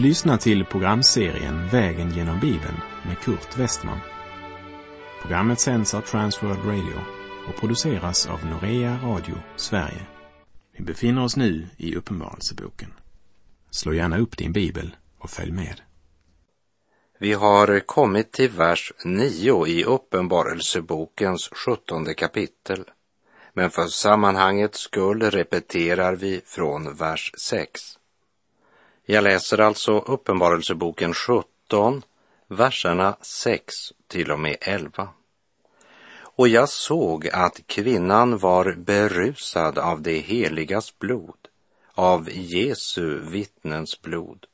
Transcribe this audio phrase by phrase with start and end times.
[0.00, 3.98] Du lyssnar till programserien Vägen genom Bibeln med Kurt Westman.
[5.22, 7.00] Programmet sänds av Transworld Radio
[7.48, 10.06] och produceras av Norea Radio Sverige.
[10.76, 12.92] Vi befinner oss nu i Uppenbarelseboken.
[13.70, 15.80] Slå gärna upp din bibel och följ med.
[17.18, 22.84] Vi har kommit till vers 9 i Uppenbarelsebokens sjuttonde kapitel.
[23.54, 27.99] Men för sammanhangets skull repeterar vi från vers 6.
[29.12, 32.02] Jag läser alltså Uppenbarelseboken 17,
[32.48, 33.74] verserna 6
[34.08, 35.08] till och med 11.
[36.20, 41.36] Och jag såg att kvinnan var berusad av det heligas blod,
[41.94, 44.46] av Jesu vittnens blod.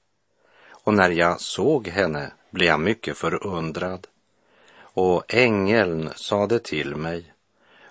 [0.71, 4.07] Och när jag såg henne blev jag mycket förundrad.
[4.79, 7.33] Och ängeln sade till mig,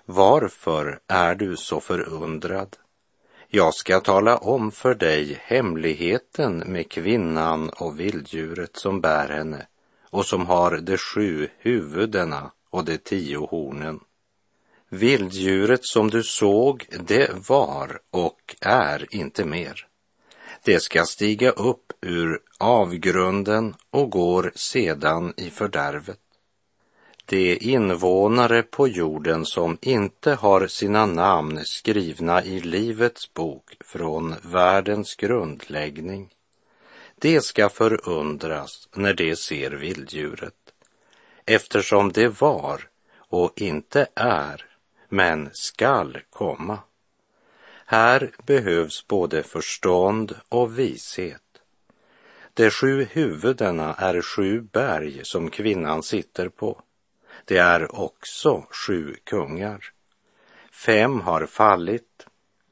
[0.04, 2.76] varför är du så förundrad?
[3.56, 9.66] Jag ska tala om för dig hemligheten med kvinnan och vilddjuret som bär henne
[10.10, 14.00] och som har de sju huvudena och de tio hornen.
[14.88, 19.86] Vilddjuret som du såg, det var och är inte mer.
[20.64, 26.25] Det ska stiga upp ur avgrunden och går sedan i fördärvet.
[27.28, 35.14] De invånare på jorden som inte har sina namn skrivna i Livets bok från världens
[35.14, 36.34] grundläggning,
[37.14, 40.54] De ska förundras när de ser vilddjuret,
[41.44, 44.64] eftersom det var och inte är,
[45.08, 46.78] men skall komma.
[47.86, 51.42] Här behövs både förstånd och vishet.
[52.54, 56.82] De sju huvudena är sju berg som kvinnan sitter på.
[57.44, 59.84] Det är också sju kungar.
[60.72, 62.26] Fem har fallit,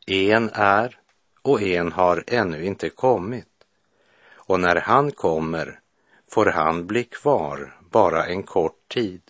[0.06, 0.98] en är
[1.42, 3.48] och en har ännu inte kommit.
[4.34, 5.80] Och när han kommer
[6.30, 9.20] får han bli kvar bara en kort tid.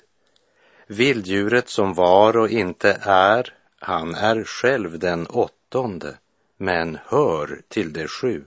[0.86, 6.16] Vilddjuret som var och inte är, han är själv den åttonde,
[6.56, 8.44] men hör till de sju,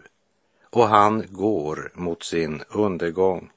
[0.69, 3.51] och han går mot sin undergång.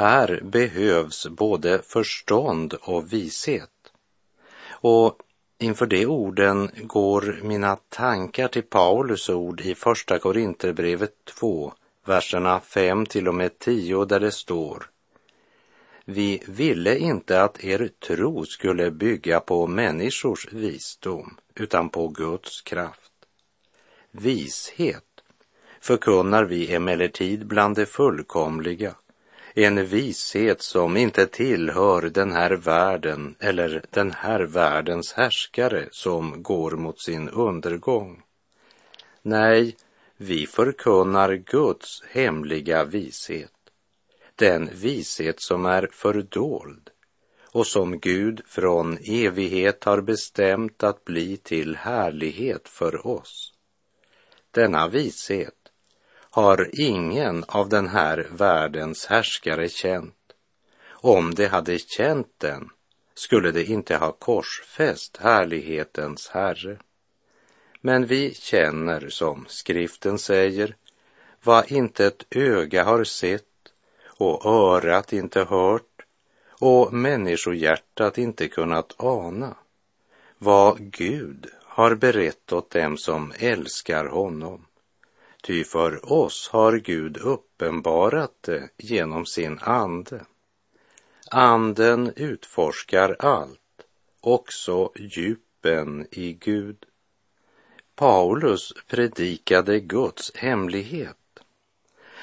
[0.00, 3.92] Här behövs både förstånd och vishet.
[4.70, 5.18] Och
[5.58, 11.72] inför de orden går mina tankar till Paulus ord i Första Korinterbrevet 2,
[12.04, 14.90] verserna 5 till och med 10 där det står
[16.04, 23.12] Vi ville inte att er tro skulle bygga på människors visdom utan på Guds kraft.
[24.10, 25.04] Vishet
[25.80, 28.94] förkunnar vi emellertid bland de fullkomliga
[29.54, 36.70] en vishet som inte tillhör den här världen eller den här världens härskare som går
[36.70, 38.22] mot sin undergång.
[39.22, 39.76] Nej,
[40.16, 43.52] vi förkunnar Guds hemliga vishet,
[44.34, 46.90] den vishet som är fördold
[47.52, 53.52] och som Gud från evighet har bestämt att bli till härlighet för oss.
[54.50, 55.59] Denna vishet
[56.30, 60.14] har ingen av den här världens härskare känt.
[60.90, 62.70] Om de hade känt den
[63.14, 66.78] skulle de inte ha korsfäst härlighetens Herre.
[67.80, 70.76] Men vi känner, som skriften säger,
[71.42, 73.44] vad inte ett öga har sett
[74.06, 76.02] och örat inte hört
[76.48, 79.56] och människohjärtat inte kunnat ana
[80.38, 84.66] vad Gud har berett åt dem som älskar honom.
[85.42, 90.24] Ty för oss har Gud uppenbarat det genom sin ande.
[91.30, 93.60] Anden utforskar allt,
[94.20, 96.76] också djupen i Gud.
[97.94, 101.16] Paulus predikade Guds hemlighet.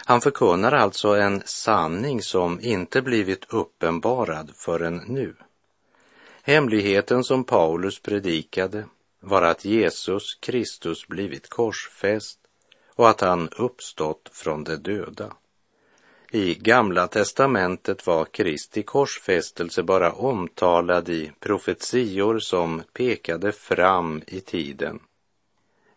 [0.05, 5.35] Han förkunnar alltså en sanning som inte blivit uppenbarad förrän nu.
[6.41, 8.85] Hemligheten som Paulus predikade
[9.19, 12.39] var att Jesus Kristus blivit korsfäst
[12.97, 15.33] och att han uppstått från de döda.
[16.31, 24.99] I Gamla testamentet var Kristi korsfästelse bara omtalad i profetior som pekade fram i tiden.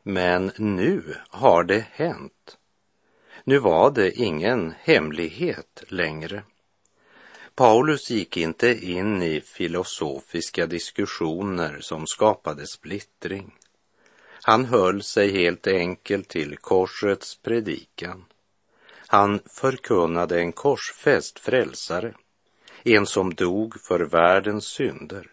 [0.02, 2.58] Men nu har det hänt.
[3.44, 6.42] Nu var det ingen hemlighet längre.
[7.54, 13.54] Paulus gick inte in i filosofiska diskussioner som skapade splittring.
[14.42, 18.24] Han höll sig helt enkelt till korsets predikan.
[19.06, 22.14] Han förkunnade en korsfäst frälsare,
[22.82, 25.26] en som dog för världens synder.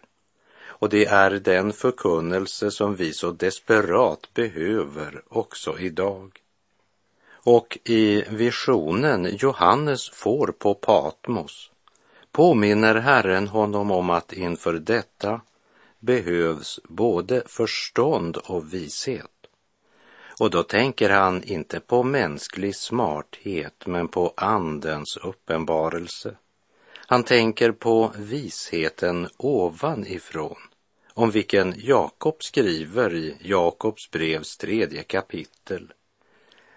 [0.80, 6.40] Och det är den förkunnelse som vi så desperat behöver också idag.
[7.42, 11.70] och i visionen Johannes får på Patmos
[12.32, 15.40] påminner Herren honom om att inför detta
[16.00, 19.30] behövs både förstånd och vishet.
[20.40, 26.36] Och då tänker han inte på mänsklig smarthet men på Andens uppenbarelse.
[27.06, 30.56] Han tänker på visheten ovanifrån
[31.14, 35.92] om vilken Jakob skriver i Jakobs brevs tredje kapitel.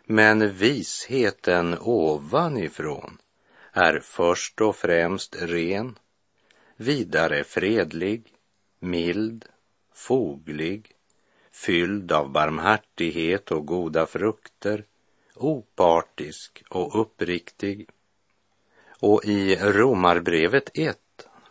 [0.06, 3.18] Men visheten ovanifrån
[3.72, 6.00] är först och främst ren,
[6.76, 8.24] vidare fredlig,
[8.82, 9.46] mild,
[9.94, 10.92] foglig,
[11.52, 14.86] fylld av barmhärtighet och goda frukter,
[15.36, 17.90] opartisk och uppriktig.
[19.00, 20.98] Och i Romarbrevet 1,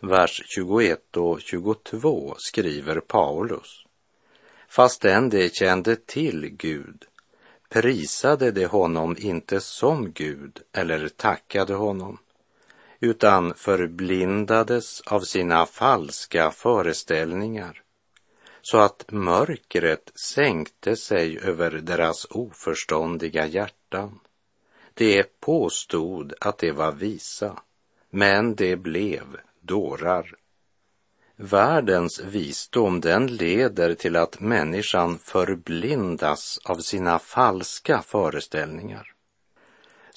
[0.01, 3.85] vers 21 och 22 skriver Paulus.
[4.67, 7.05] Fastän de kände till Gud
[7.71, 12.17] prisade de honom inte som Gud eller tackade honom,
[13.01, 17.81] utan förblindades av sina falska föreställningar
[18.61, 24.19] så att mörkret sänkte sig över deras oförståndiga hjärtan.
[24.93, 27.61] De påstod att de var visa,
[28.09, 29.23] men de blev
[29.61, 30.35] dårar.
[31.35, 39.13] Världens visdom den leder till att människan förblindas av sina falska föreställningar.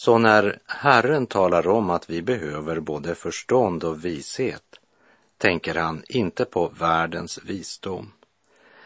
[0.04, 4.80] Så när Herren talar om att vi behöver både förstånd och vishet
[5.38, 8.12] tänker han inte på världens visdom.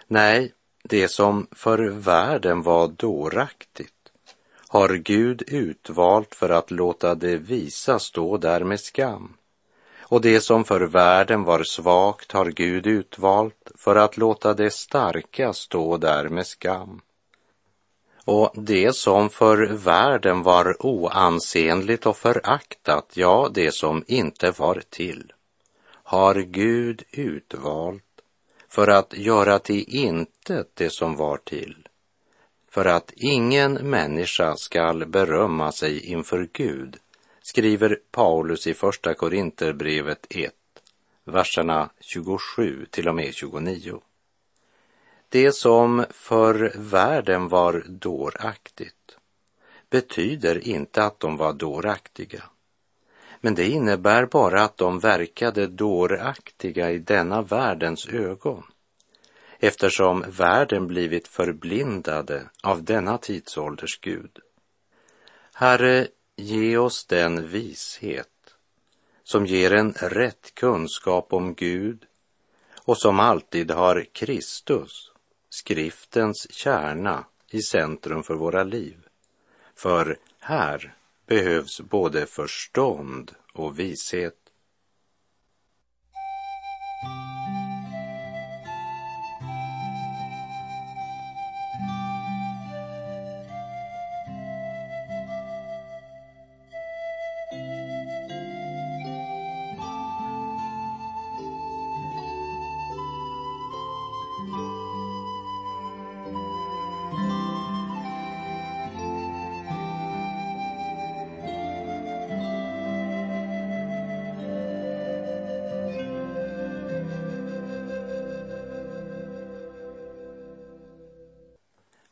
[0.07, 4.13] Nej, det som för världen var dåraktigt
[4.69, 9.35] har Gud utvalt för att låta det visa stå där med skam.
[10.01, 15.53] Och det som för världen var svagt har Gud utvalt för att låta det starka
[15.53, 17.01] stå där med skam.
[18.31, 25.33] Och det som för världen var oansenligt och föraktat, ja, det som inte var till,
[25.89, 28.05] har Gud utvalt
[28.69, 31.89] för att göra till intet det som var till,
[32.71, 36.97] för att ingen människa skall berömma sig inför Gud,
[37.43, 40.53] skriver Paulus i Första Korinterbrevet 1,
[41.25, 44.01] verserna 27 till och med 29.
[45.29, 49.19] Det som för världen var dåraktigt
[49.91, 52.45] betyder inte att de var dåraktiga.
[53.41, 58.63] Men det innebär bara att de verkade dåraktiga i denna världens ögon
[59.59, 64.39] eftersom världen blivit förblindade av denna tidsålders Gud.
[65.53, 68.55] Herre, ge oss den vishet
[69.25, 72.05] som ger en rätt kunskap om Gud
[72.85, 75.13] och som alltid har Kristus,
[75.51, 78.97] skriftens kärna, i centrum för våra liv.
[79.75, 80.95] För här
[81.27, 84.48] behövs både förstånd och vishet.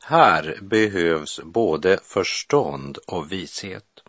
[0.08, 4.02] Här behövs både förstånd och vishet.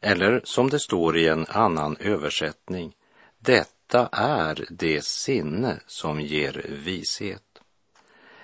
[0.00, 2.92] Eller som det står i en annan översättning,
[3.38, 7.42] detta är det sinne som ger vishet.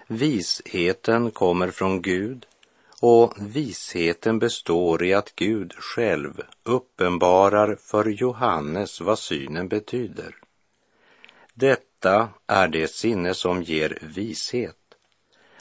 [0.06, 2.46] Visheten kommer från Gud
[3.00, 10.36] och visheten består i att Gud själv uppenbarar för Johannes vad synen betyder.
[11.54, 14.85] Detta är det sinne som ger vishet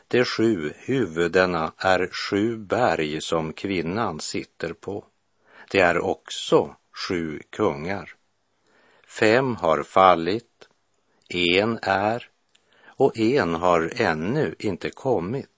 [0.08, 5.06] de sju huvudena är sju berg som kvinnan sitter på.
[5.72, 8.16] Det är också sju kungar.
[9.08, 10.70] Fem har fallit,
[11.30, 12.30] en är
[12.86, 15.50] och en har ännu inte kommit.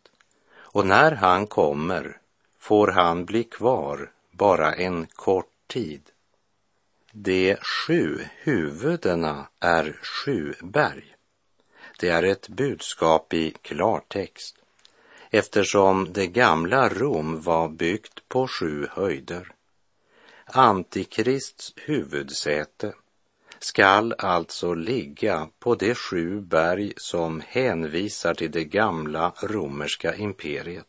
[0.56, 2.18] Och när han kommer
[2.58, 6.02] får han bli kvar bara en kort tid.
[7.12, 11.17] De sju huvudena är sju berg.
[12.00, 14.56] Det är ett budskap i klartext
[15.30, 19.52] eftersom det gamla Rom var byggt på sju höjder.
[20.46, 22.94] Antikrists huvudsäte
[23.60, 30.86] skall alltså ligga på de sju berg som hänvisar till det gamla romerska imperiet.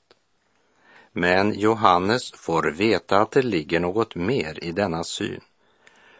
[1.12, 5.40] Men Johannes får veta att det ligger något mer i denna syn.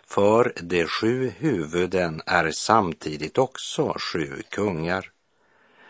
[0.09, 5.11] För de sju huvuden är samtidigt också sju kungar.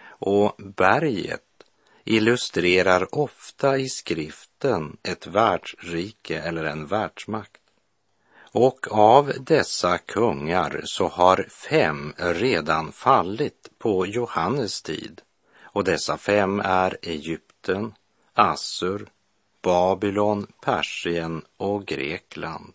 [0.09, 1.43] Och berget
[2.05, 7.61] illustrerar ofta i skriften ett världsrike eller en världsmakt.
[8.53, 15.21] Och av dessa kungar så har fem redan fallit på Johannes tid.
[15.63, 17.95] Och dessa fem är Egypten,
[18.35, 19.09] Assur,
[19.63, 22.75] Babylon, Persien och Grekland.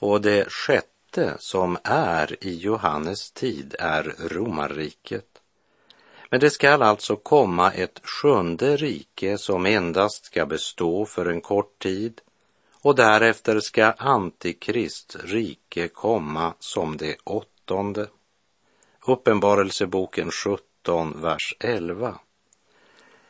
[0.00, 5.26] Och det sjätte som är i Johannes tid är romarriket.
[6.30, 11.78] Men det skall alltså komma ett sjunde rike som endast ska bestå för en kort
[11.78, 12.20] tid
[12.82, 18.08] och därefter ska Antikrist rike komma som det åttonde.
[19.06, 22.18] Uppenbarelseboken 17, vers 11.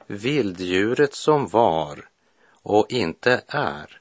[0.07, 2.09] Vilddjuret som var
[2.63, 4.00] och inte är,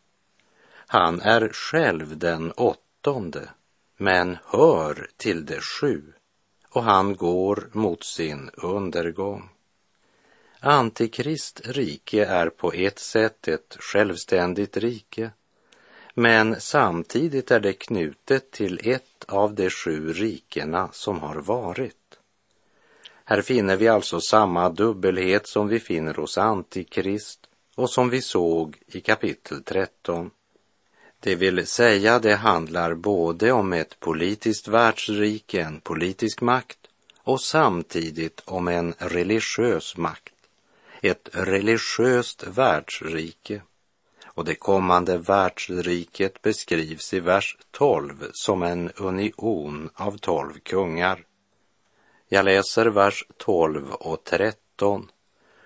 [0.91, 3.49] han är själv den åttonde,
[3.97, 6.13] men hör till de sju
[6.69, 9.49] och han går mot sin undergång.
[10.59, 15.31] Antikrist rike är på ett sätt ett självständigt rike,
[16.13, 22.19] men samtidigt är det knutet till ett av de sju rikena som har varit.
[23.23, 27.39] Här finner vi alltså samma dubbelhet som vi finner hos Antikrist
[27.75, 30.31] och som vi såg i kapitel 13.
[31.21, 36.77] Det vill säga, det handlar både om ett politiskt världsrike, en politisk makt,
[37.23, 40.33] och samtidigt om en religiös makt,
[41.01, 43.61] ett religiöst världsrike.
[44.25, 51.25] Och det kommande världsriket beskrivs i vers 12 som en union av tolv kungar.
[52.27, 55.11] Jag läser vers 12 och 13.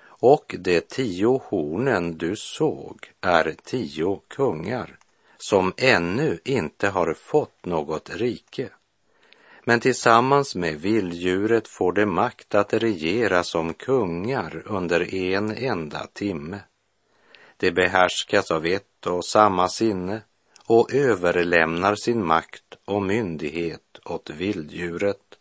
[0.05, 4.97] Och de tio hornen du såg är tio kungar
[5.43, 8.69] som ännu inte har fått något rike.
[9.63, 16.59] Men tillsammans med vilddjuret får de makt att regera som kungar under en enda timme.
[17.57, 20.21] De behärskas av ett och samma sinne
[20.65, 25.37] och överlämnar sin makt och myndighet åt vilddjuret.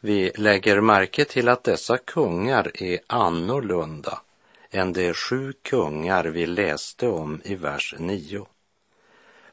[0.00, 4.22] Vi lägger märke till att dessa kungar är annorlunda
[4.70, 8.46] än de sju kungar vi läste om i vers 9.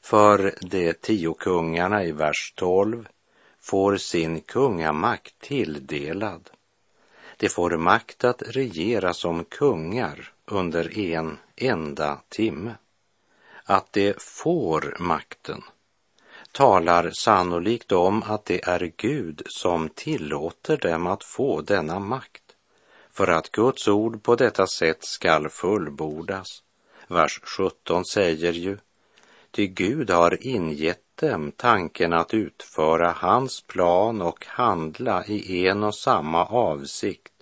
[0.09, 3.07] För de tio kungarna i vers 12
[3.61, 6.49] får sin kungamakt tilldelad.
[7.37, 12.75] De får makt att regera som kungar under en enda timme.
[13.63, 15.63] Att de får makten
[16.51, 22.43] talar sannolikt om att det är Gud som tillåter dem att få denna makt
[23.11, 26.47] för att Guds ord på detta sätt skall fullbordas.
[27.07, 28.77] Vers 17 säger ju
[29.57, 35.95] Ty Gud har ingett dem tanken att utföra hans plan och handla i en och
[35.95, 37.33] samma avsikt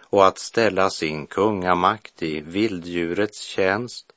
[0.00, 4.12] och att ställa sin kungamakt i vilddjurets tjänst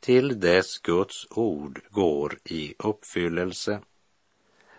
[0.00, 3.80] till dess Guds ord går i uppfyllelse.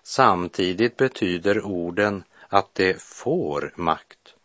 [0.03, 4.35] Samtidigt betyder orden att de får makt,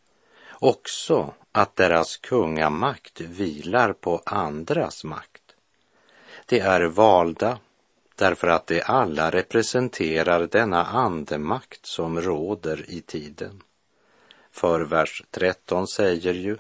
[0.53, 5.36] också att deras kungamakt vilar på andras makt.
[6.47, 7.59] De är valda
[8.17, 13.63] därför att de alla representerar denna andemakt som råder i tiden.
[14.51, 16.57] För vers 13 säger ju,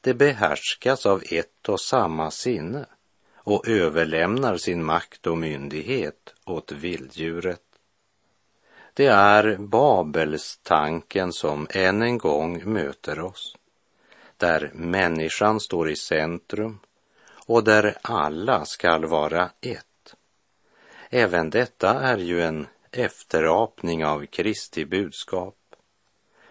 [0.00, 2.86] det behärskas av ett och samma sinne
[3.34, 7.62] och överlämnar sin makt och myndighet åt vilddjuret.
[8.94, 13.56] Det är Babelstanken som än en gång möter oss,
[14.36, 16.78] där människan står i centrum
[17.46, 20.14] och där alla skall vara ett.
[21.10, 25.56] Även detta är ju en efterapning av Kristi budskap.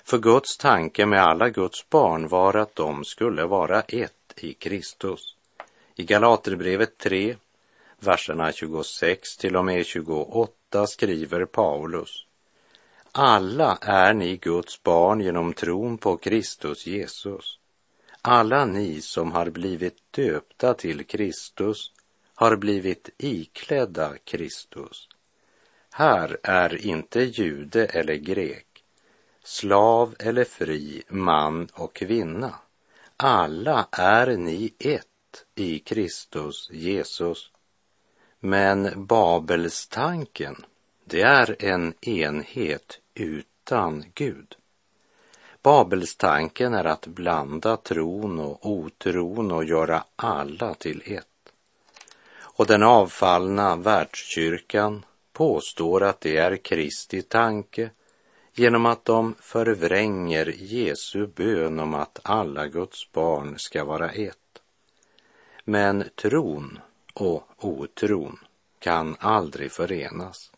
[0.04, 5.36] För Guds tanke med alla Guds barn var att de skulle vara ett i Kristus.
[5.96, 7.36] I Galaterbrevet 3,
[8.00, 12.26] verserna 26 till och med 28 skriver Paulus.
[13.12, 17.60] Alla är ni Guds barn genom tron på Kristus Jesus.
[18.28, 21.92] Alla ni som har blivit döpta till Kristus
[22.36, 25.10] har blivit iklädda Kristus.
[25.92, 28.84] Här är inte jude eller grek,
[29.44, 32.56] slav eller fri, man och kvinna.
[33.18, 37.52] Alla är ni ett i Kristus Jesus.
[38.40, 40.66] Men Babelstanken,
[41.04, 44.56] det är en enhet utan Gud.
[45.66, 51.54] Babelstanken är att blanda tron och otron och göra alla till ett.
[52.40, 57.90] Och den avfallna världskyrkan påstår att det är Kristi tanke
[58.54, 64.62] genom att de förvränger Jesu bön om att alla Guds barn ska vara ett.
[65.64, 66.80] Men tron
[67.14, 68.40] och otron
[68.80, 70.52] kan aldrig förenas.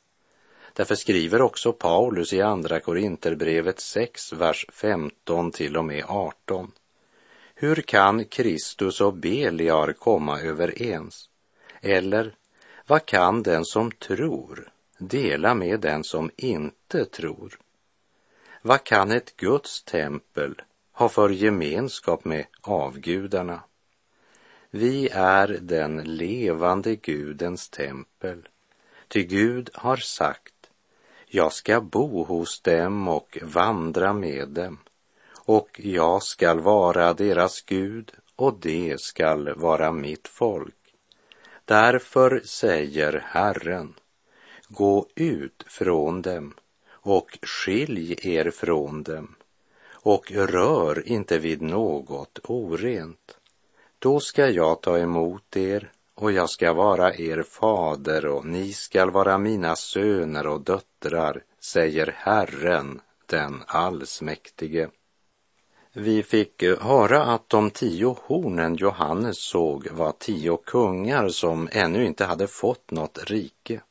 [0.77, 6.72] Därför skriver också Paulus i Andra Korinterbrevet 6, vers 15 till och med 18.
[7.55, 11.29] Hur kan Kristus och Beliar komma överens?
[11.81, 12.36] Eller
[12.88, 17.60] vad kan den som tror dela med den som inte tror?
[18.62, 23.60] Vad kan ett Guds tempel ha för gemenskap med avgudarna?
[24.69, 28.48] Vi är den levande Gudens tempel.
[29.07, 30.53] Ty Gud har sagt,
[31.29, 34.77] jag ska bo hos dem och vandra med dem,
[35.46, 40.75] och jag skall vara deras Gud och det skall vara mitt folk.
[41.65, 43.93] Därför säger Herren,
[44.67, 46.53] gå ut från dem
[46.89, 49.36] och skilj er från dem
[49.91, 53.38] och rör inte vid något orent.
[54.00, 59.12] Då ska jag ta emot er och jag ska vara er fader och ni skall
[59.12, 60.87] vara mina söner och döttrar,
[61.59, 64.89] säger Herren, den allsmäktige.
[65.93, 72.25] Vi fick höra att de tio hornen Johannes såg var tio kungar som ännu inte
[72.25, 73.81] hade fått något rike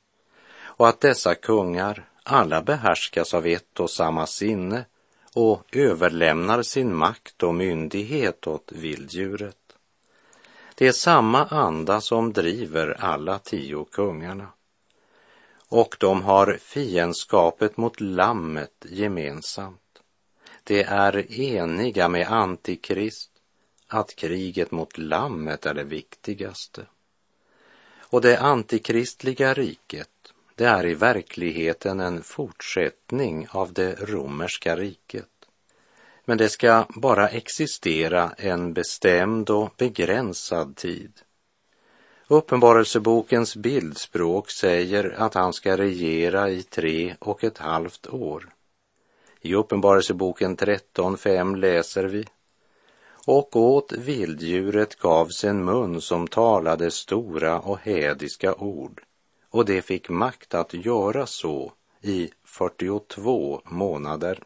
[0.63, 4.85] och att dessa kungar alla behärskas av ett och samma sinne
[5.35, 9.57] och överlämnar sin makt och myndighet åt vilddjuret.
[10.75, 14.49] Det är samma anda som driver alla tio kungarna.
[15.77, 20.03] Och de har fiendskapet mot lammet gemensamt.
[20.65, 23.31] De är eniga med Antikrist
[23.87, 26.87] att kriget mot lammet är det viktigaste.
[27.99, 35.37] Och det antikristliga riket, det är i verkligheten en fortsättning av det romerska riket
[36.25, 41.13] men det ska bara existera en bestämd och begränsad tid.
[42.29, 48.49] Uppenbarelsebokens bildspråk säger att han ska regera i tre och ett halvt år.
[49.41, 52.25] I Uppenbarelseboken 13.5 läser vi
[53.27, 59.03] och åt vilddjuret gavs en mun som talade stora och hädiska ord
[59.51, 64.43] och det fick makt att göra så i 42 månader.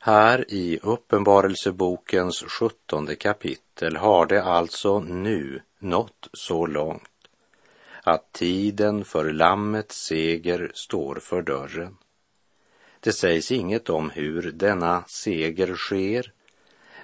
[0.00, 7.02] Här i Uppenbarelsebokens sjuttonde kapitel har det alltså nu nått så långt
[8.02, 11.96] att tiden för Lammets seger står för dörren.
[13.00, 16.32] Det sägs inget om hur denna seger sker,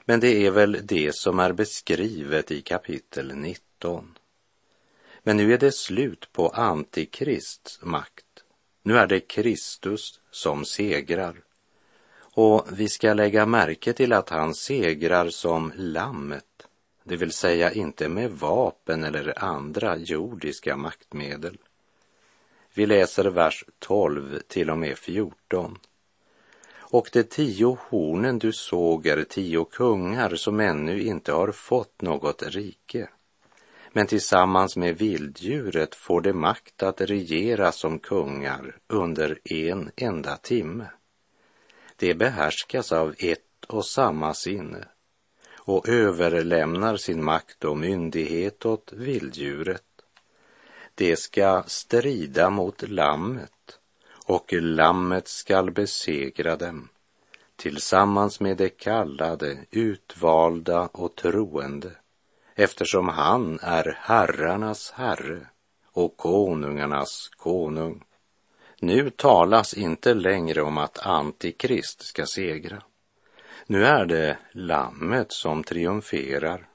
[0.04, 4.18] men det är väl det som är beskrivet i kapitel 19.
[5.22, 8.44] Men nu är det slut på Antikrists makt.
[8.82, 11.42] Nu är det Kristus som segrar.
[12.16, 16.44] Och vi ska lägga märke till att han segrar som lammet,
[17.04, 21.58] det vill säga inte med vapen eller andra jordiska maktmedel.
[22.74, 25.78] Vi läser vers 12 till och med 14.
[26.76, 32.42] Och de tio hornen du såg är tio kungar som ännu inte har fått något
[32.42, 33.08] rike.
[33.92, 40.86] Men tillsammans med vilddjuret får de makt att regera som kungar under en enda timme
[41.96, 44.88] de behärskas av ett och samma sinne
[45.64, 49.82] och överlämnar sin makt och myndighet åt vilddjuret.
[50.94, 53.78] De ska strida mot lammet
[54.26, 56.88] och lammet skall besegra dem
[57.56, 61.90] tillsammans med de kallade, utvalda och troende
[62.54, 65.46] eftersom han är herrarnas herre
[65.92, 68.04] och konungarnas konung.
[68.80, 72.82] Nu talas inte längre om att Antikrist ska segra.
[73.66, 76.68] Nu är det Lammet som triumferar.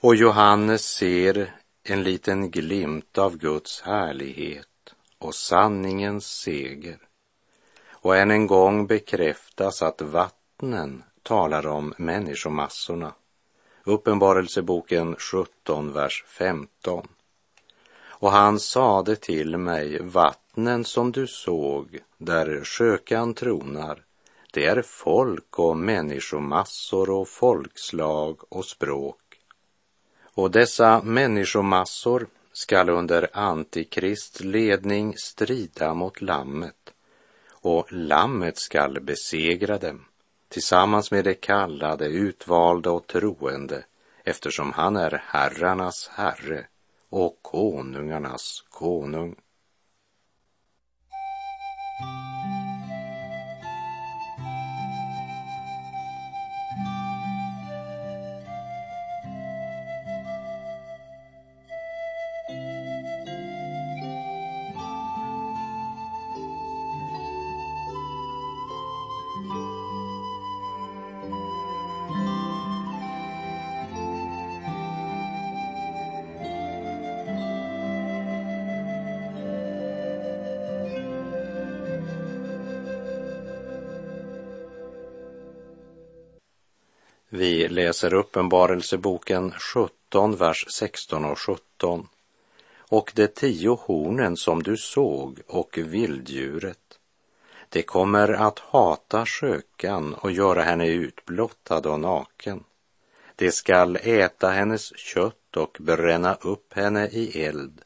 [0.00, 4.66] Och Johannes ser en liten glimt av Guds härlighet
[5.18, 6.98] och sanningens seger.
[7.90, 13.12] Och än en gång bekräftas att vattnen talar om människomassorna.
[13.84, 17.08] Uppenbarelseboken 17, vers 15.
[18.06, 24.02] Och han sade till mig, vattnen som du såg, där skökan tronar,
[24.54, 29.20] det är folk och människomassor och folkslag och språk.
[30.34, 36.94] Och dessa människomassor skall under Antikrists ledning strida mot lammet
[37.50, 40.04] och lammet skall besegra dem
[40.48, 43.84] tillsammans med de kallade, utvalda och troende
[44.24, 46.66] eftersom han är herrarnas herre
[47.08, 49.36] och konungarnas konung.
[88.04, 92.08] Läser Uppenbarelseboken 17, vers 16 och 17.
[92.78, 96.98] Och de tio hornen som du såg och vilddjuret,
[97.68, 102.64] det kommer att hata skökan och göra henne utblottad och naken.
[103.36, 107.80] Det skall äta hennes kött och bränna upp henne i eld.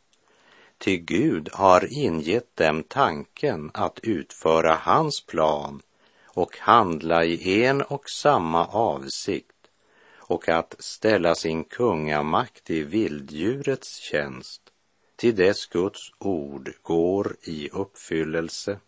[0.78, 5.82] Ty Gud har ingett dem tanken att utföra hans plan
[6.26, 9.57] och handla i en och samma avsikt
[10.28, 14.62] och att ställa sin kungamakt i vilddjurets tjänst
[15.16, 18.78] till dess Guds ord går i uppfyllelse.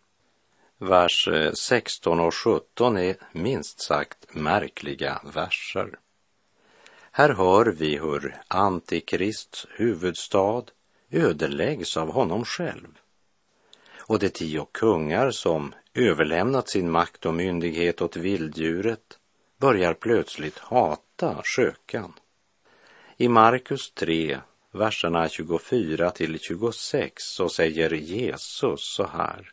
[0.78, 5.98] Vers eh, 16 och 17 är minst sagt märkliga verser.
[7.12, 10.64] Här hör vi hur Antikrists huvudstad
[11.10, 12.98] ödeläggs av honom själv.
[13.98, 19.19] Och de tio kungar som överlämnat sin makt och myndighet åt vilddjuret
[19.60, 22.12] börjar plötsligt hata skökan.
[23.16, 24.38] I Markus 3,
[24.70, 29.52] verserna 24 till 26 så säger Jesus så här.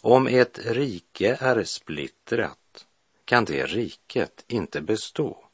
[0.00, 2.86] Om ett rike är splittrat
[3.24, 5.44] kan det riket inte bestå.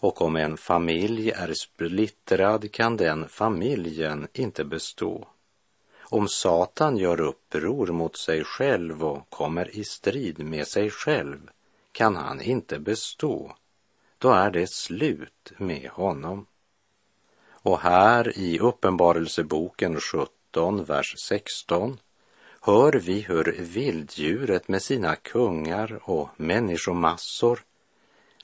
[0.00, 5.28] Och om en familj är splittrad kan den familjen inte bestå.
[5.98, 11.50] Om Satan gör uppror mot sig själv och kommer i strid med sig själv
[11.96, 13.56] kan han inte bestå.
[14.18, 16.46] Då är det slut med honom.
[17.48, 21.98] Och här i Uppenbarelseboken 17, vers 16
[22.60, 27.64] hör vi hur vilddjuret med sina kungar och människomassor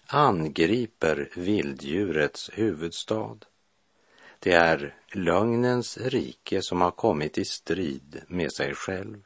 [0.07, 3.39] angriper vilddjurets huvudstad.
[4.39, 9.23] Det är lögnens rike som har kommit i strid med sig själv.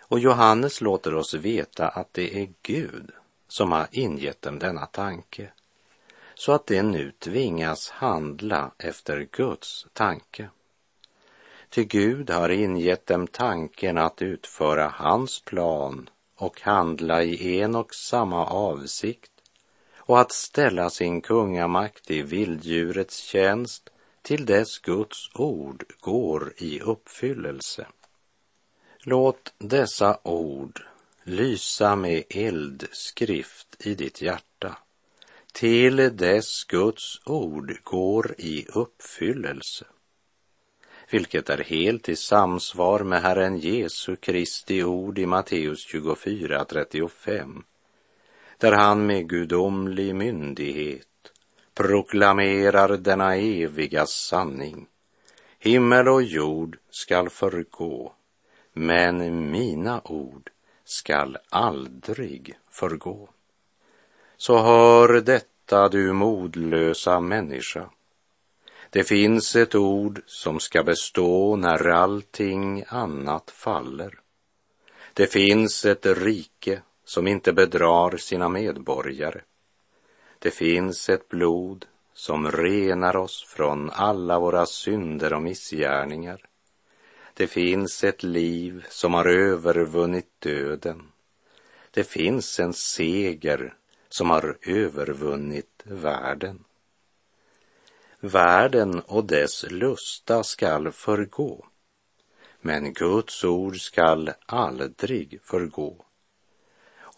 [0.00, 3.10] Och Johannes låter oss veta att det är Gud
[3.50, 5.52] som har ingett dem denna tanke,
[6.34, 10.48] så att de nu tvingas handla efter Guds tanke.
[11.68, 17.94] Ty Gud har ingett dem tanken att utföra hans plan och handla i en och
[17.94, 19.32] samma avsikt
[19.96, 23.90] och att ställa sin kungamakt i vilddjurets tjänst
[24.22, 27.86] till dess Guds ord går i uppfyllelse.
[28.98, 30.89] Låt dessa ord
[31.24, 34.78] lysa med eldskrift i ditt hjärta
[35.52, 39.84] till dess Guds ord går i uppfyllelse
[41.10, 47.62] vilket är helt i samsvar med Herren Jesu Kristi ord i Matteus 24.35
[48.58, 51.06] där han med gudomlig myndighet
[51.74, 54.86] proklamerar denna eviga sanning.
[55.58, 58.12] Himmel och jord skall förgå,
[58.72, 60.50] men mina ord
[60.90, 63.28] skall aldrig förgå.
[64.36, 67.90] Så hör detta, du modlösa människa.
[68.90, 74.20] Det finns ett ord som ska bestå när allting annat faller.
[75.14, 79.40] Det finns ett rike som inte bedrar sina medborgare.
[80.38, 86.49] Det finns ett blod som renar oss från alla våra synder och missgärningar.
[87.34, 91.02] Det finns ett liv som har övervunnit döden.
[91.90, 93.74] Det finns en seger
[94.08, 96.64] som har övervunnit världen.
[98.20, 101.66] Världen och dess lusta skall förgå,
[102.60, 106.04] men Guds ord skall aldrig förgå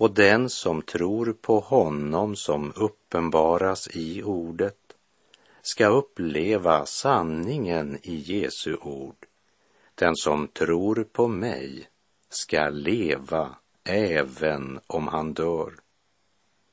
[0.03, 4.79] och den som tror på honom som uppenbaras i ordet
[5.63, 9.22] ska uppleva sanningen i Jesu ord.
[9.95, 11.89] Den som tror på mig
[12.29, 15.73] ska leva även om han dör.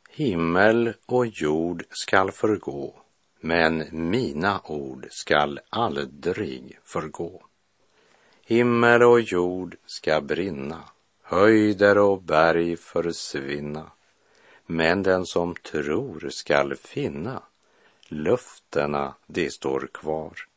[0.09, 2.95] Himmel och jord skall förgå,
[3.39, 7.45] men mina ord skall aldrig förgå.
[8.45, 10.83] Himmel och jord ska brinna,
[11.23, 13.91] höjder och berg försvinna,
[14.65, 17.43] men den som tror skall finna.
[18.07, 20.48] Löftena, de står kvar.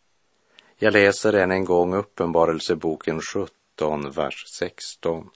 [0.83, 5.31] Jag läser än en gång Uppenbarelseboken 17, vers 16.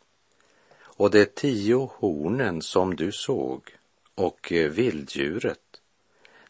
[0.81, 3.61] Och de tio hornen som du såg
[4.15, 5.81] och eh, vilddjuret,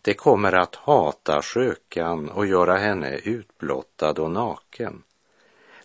[0.03, 5.03] det kommer att hata skökan och göra henne utblottad och naken.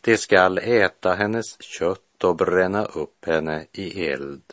[0.01, 4.43] Det skall äta hennes kött och bränna upp henne i eld.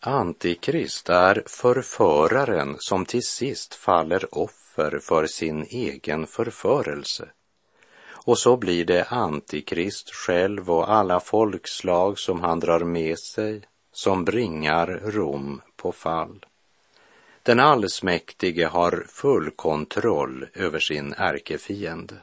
[0.00, 4.63] Antikrist är förföraren som till sist faller offer
[5.00, 7.28] för sin egen förförelse.
[8.26, 14.24] Och så blir det Antikrist själv och alla folkslag som han drar med sig som
[14.24, 16.46] bringar Rom på fall.
[17.42, 22.14] Den allsmäktige har full kontroll över sin ärkefiende.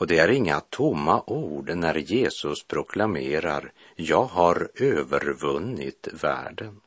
[0.00, 6.80] Och det är inga tomma ord när Jesus proklamerar jag har övervunnit världen.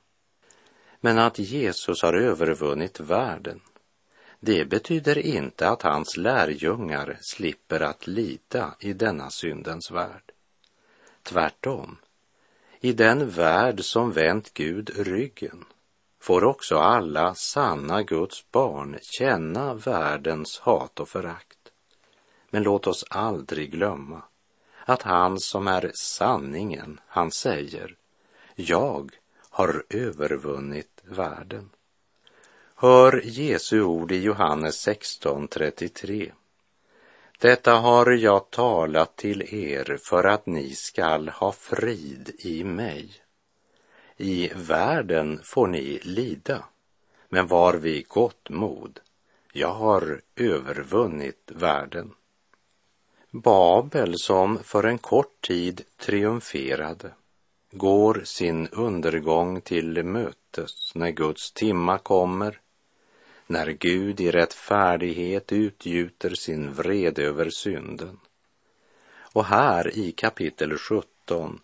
[1.01, 3.61] Men att Jesus har övervunnit världen,
[4.45, 10.31] det betyder inte att hans lärjungar slipper att lida i denna syndens värld.
[11.23, 11.97] Tvärtom,
[12.79, 15.65] i den värld som vänt Gud ryggen
[16.19, 21.71] får också alla sanna Guds barn känna världens hat och förakt.
[22.49, 24.21] Men låt oss aldrig glömma
[24.85, 27.95] att han som är sanningen, han säger,
[28.55, 29.11] jag
[29.49, 31.69] har övervunnit världen.
[32.83, 36.31] Hör Jesu ord i Johannes 16.33.
[37.39, 43.11] Detta har jag talat till er för att ni skall ha frid i mig.
[44.17, 46.63] I världen får ni lida,
[47.29, 48.99] men var vid gott mod.
[49.53, 52.11] Jag har övervunnit världen.
[53.31, 57.11] Babel som för en kort tid triumferade
[57.71, 62.59] går sin undergång till mötes när Guds timma kommer,
[63.47, 68.19] när Gud i rättfärdighet utgjuter sin vrede över synden.
[69.33, 71.59] Och här i kapitel 17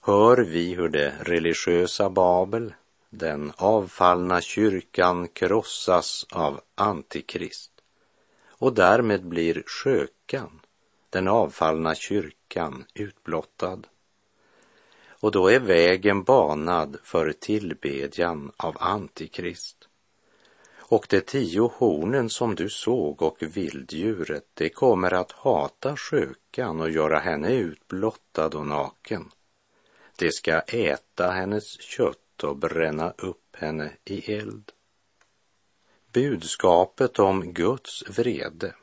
[0.00, 2.74] hör vi hur det religiösa Babel,
[3.10, 7.72] den avfallna kyrkan, krossas av Antikrist
[8.58, 10.60] och därmed blir skökan
[11.10, 13.82] den avfallna kyrkan utblottad.
[15.20, 19.88] Och då är vägen banad för tillbedjan av Antikrist.
[20.90, 26.90] Och de tio hornen som du såg och vilddjuret, det kommer att hata sjukan och
[26.90, 29.30] göra henne utblottad och naken.
[30.16, 34.72] Det ska äta hennes kött och bränna upp henne i eld.
[36.12, 38.74] Budskapet om Guds vrede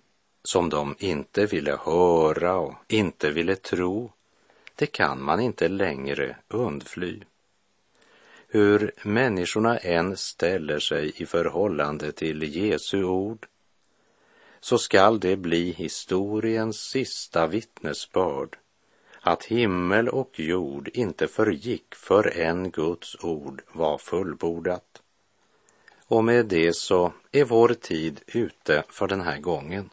[0.43, 4.11] som de inte ville höra och inte ville tro,
[4.75, 7.21] det kan man inte längre undfly.
[8.47, 13.47] Hur människorna än ställer sig i förhållande till Jesu ord,
[14.59, 18.57] så skall det bli historiens sista vittnesbörd
[19.27, 25.01] att himmel och jord inte förgick förrän Guds ord var fullbordat.
[26.07, 29.89] Och med det så är vår tid ute för den här gången.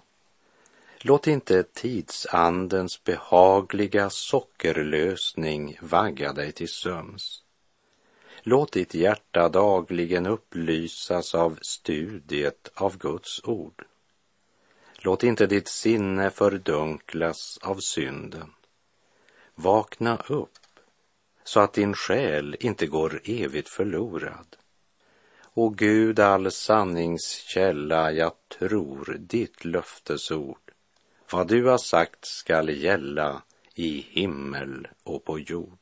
[0.99, 7.43] Låt inte tidsandens behagliga sockerlösning vagga dig till söms.
[8.43, 13.85] Låt ditt hjärta dagligen upplysas av studiet av Guds ord.
[14.99, 18.53] Låt inte ditt sinne fördunklas av synden.
[19.55, 20.59] Vakna upp
[21.45, 24.57] så att din själ inte går evigt förlorad.
[25.55, 30.73] O Gud, all sanningskälla, jag tror ditt löftesord
[31.33, 33.43] vad du har sagt skall gälla
[33.75, 35.82] i himmel och på jord.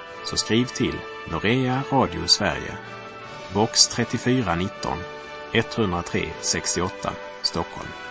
[0.23, 0.99] så skriv till
[1.31, 2.77] Norea Radio Sverige,
[3.53, 4.97] box 3419
[5.53, 8.10] 103 68 Stockholm.